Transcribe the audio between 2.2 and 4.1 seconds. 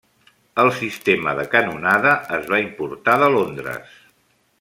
es va importar de Londres.